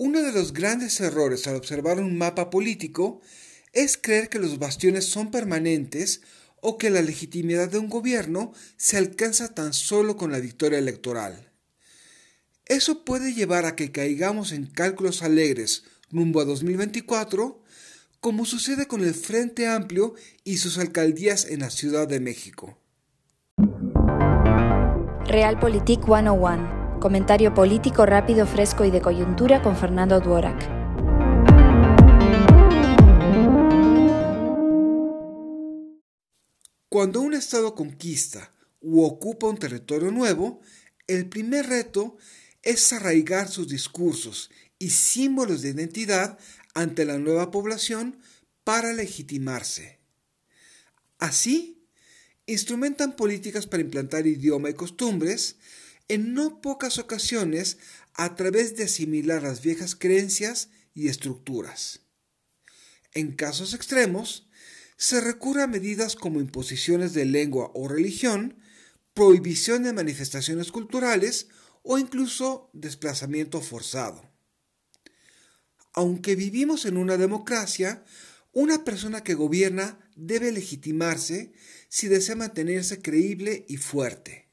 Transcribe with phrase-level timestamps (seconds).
[0.00, 3.20] Uno de los grandes errores al observar un mapa político
[3.72, 6.22] es creer que los bastiones son permanentes
[6.60, 11.50] o que la legitimidad de un gobierno se alcanza tan solo con la victoria electoral.
[12.64, 17.60] Eso puede llevar a que caigamos en cálculos alegres rumbo a 2024,
[18.20, 22.78] como sucede con el Frente Amplio y sus alcaldías en la Ciudad de México.
[25.26, 26.77] Realpolitik 101.
[27.00, 30.58] Comentario político rápido, fresco y de coyuntura con Fernando Duorak.
[36.88, 40.60] Cuando un Estado conquista u ocupa un territorio nuevo,
[41.06, 42.16] el primer reto
[42.62, 46.36] es arraigar sus discursos y símbolos de identidad
[46.74, 48.18] ante la nueva población
[48.64, 50.00] para legitimarse.
[51.20, 51.86] Así,
[52.46, 55.58] instrumentan políticas para implantar idioma y costumbres,
[56.08, 57.78] en no pocas ocasiones
[58.14, 62.00] a través de asimilar las viejas creencias y estructuras.
[63.14, 64.48] En casos extremos,
[64.96, 68.58] se recurre a medidas como imposiciones de lengua o religión,
[69.14, 71.48] prohibición de manifestaciones culturales
[71.82, 74.28] o incluso desplazamiento forzado.
[75.92, 78.04] Aunque vivimos en una democracia,
[78.52, 81.52] una persona que gobierna debe legitimarse
[81.88, 84.47] si desea mantenerse creíble y fuerte.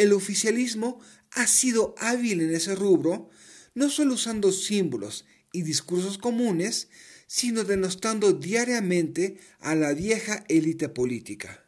[0.00, 0.98] El oficialismo
[1.30, 3.28] ha sido hábil en ese rubro,
[3.74, 6.88] no solo usando símbolos y discursos comunes,
[7.26, 11.66] sino denostando diariamente a la vieja élite política.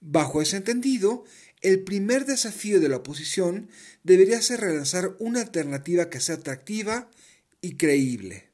[0.00, 1.22] Bajo ese entendido,
[1.60, 3.70] el primer desafío de la oposición
[4.02, 7.12] debería ser relanzar una alternativa que sea atractiva
[7.60, 8.50] y creíble.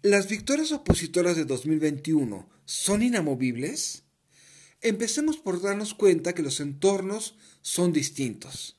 [0.00, 4.03] ¿Las victorias opositoras de 2021 son inamovibles?
[4.84, 8.76] Empecemos por darnos cuenta que los entornos son distintos.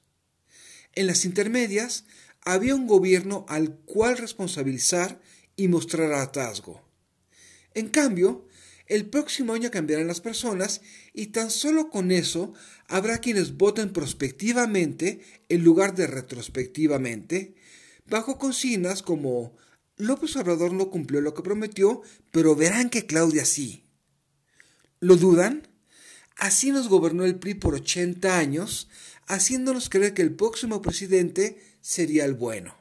[0.93, 2.05] En las intermedias
[2.41, 5.19] había un gobierno al cual responsabilizar
[5.55, 6.87] y mostrar hartazgo.
[7.73, 8.47] En cambio,
[8.85, 12.53] el próximo año cambiarán las personas y tan solo con eso
[12.87, 17.55] habrá quienes voten prospectivamente en lugar de retrospectivamente,
[18.05, 19.57] bajo consignas como
[19.97, 23.85] López Obrador no cumplió lo que prometió, pero verán que Claudia sí.
[24.99, 25.67] ¿Lo dudan?
[26.35, 28.89] Así nos gobernó el PRI por 80 años,
[29.27, 32.75] haciéndonos creer que el próximo presidente sería el bueno.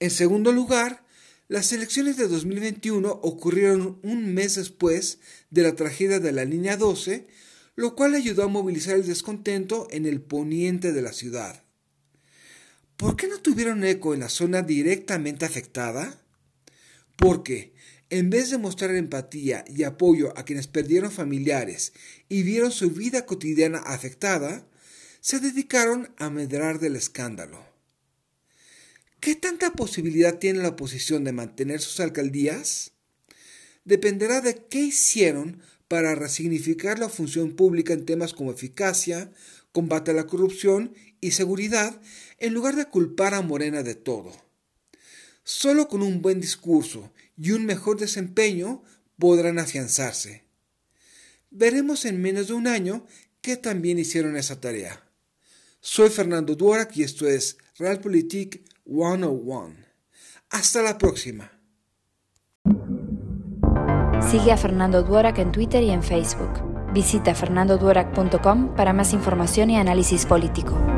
[0.00, 1.04] En segundo lugar,
[1.48, 5.18] las elecciones de 2021 ocurrieron un mes después
[5.50, 7.26] de la tragedia de la línea 12,
[7.74, 11.62] lo cual ayudó a movilizar el descontento en el poniente de la ciudad.
[12.96, 16.20] ¿Por qué no tuvieron eco en la zona directamente afectada?
[17.16, 17.72] Porque,
[18.10, 21.92] en vez de mostrar empatía y apoyo a quienes perdieron familiares
[22.28, 24.66] y vieron su vida cotidiana afectada,
[25.20, 27.66] se dedicaron a medrar del escándalo.
[29.20, 32.92] ¿Qué tanta posibilidad tiene la oposición de mantener sus alcaldías?
[33.84, 39.32] Dependerá de qué hicieron para resignificar la función pública en temas como eficacia,
[39.72, 42.00] combate a la corrupción y seguridad,
[42.38, 44.32] en lugar de culpar a Morena de todo.
[45.42, 48.82] Solo con un buen discurso y un mejor desempeño
[49.18, 50.44] podrán afianzarse.
[51.50, 53.06] Veremos en menos de un año
[53.40, 55.02] qué también hicieron esa tarea.
[55.80, 59.76] Soy Fernando Duarac y esto es Realpolitik 101.
[60.50, 61.52] Hasta la próxima.
[64.30, 66.50] Sigue a Fernando Duorak en Twitter y en Facebook.
[66.92, 70.97] Visita fernandoduorak.com para más información y análisis político.